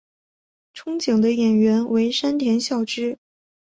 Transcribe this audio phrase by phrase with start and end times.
[0.73, 3.19] 憧憬的演员为山田孝之。